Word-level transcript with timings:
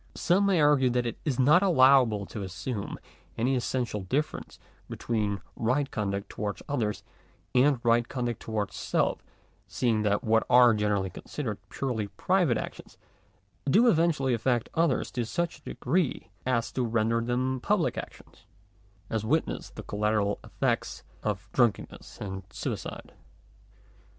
Some 0.15 0.47
may 0.47 0.59
argue 0.59 0.89
that 0.89 1.05
it 1.05 1.19
is 1.25 1.39
not 1.39 1.61
allowable 1.61 2.25
to 2.25 2.41
assume 2.41 2.97
any 3.37 3.55
essential 3.55 4.01
difference 4.01 4.57
between 4.89 5.41
right 5.55 5.91
conduct 5.91 6.27
towards 6.27 6.63
others 6.67 7.03
and 7.53 7.79
right 7.83 8.07
conduct 8.07 8.39
towards 8.39 8.75
self, 8.75 9.23
seeing 9.67 10.01
that 10.01 10.23
what 10.23 10.41
are 10.49 10.73
generally 10.73 11.11
considered 11.11 11.59
purely 11.69 12.07
private 12.07 12.57
actions, 12.57 12.97
do 13.69 13.87
eventually 13.89 14.33
affect 14.33 14.69
others 14.73 15.11
to 15.11 15.23
such 15.23 15.59
a 15.59 15.63
degree, 15.63 16.31
as 16.47 16.71
to 16.71 16.83
render 16.83 17.21
them 17.21 17.59
public 17.59 17.95
actions; 17.95 18.47
as 19.07 19.23
witness 19.23 19.69
the 19.69 19.83
collateral 19.83 20.39
effects 20.43 21.03
of 21.21 21.47
drunk 21.53 21.75
enness 21.75 22.19
or 22.19 22.41
suicide. 22.49 23.13